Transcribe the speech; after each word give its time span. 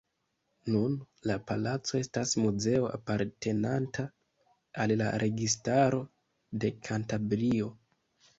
Nun 0.75 0.93
la 1.31 1.33
palaco 1.51 1.99
estas 1.99 2.31
muzeo 2.45 2.87
apartenanta 2.93 4.07
al 4.87 4.95
la 5.03 5.11
Registaro 5.25 6.01
de 6.65 6.73
Kantabrio. 6.91 7.71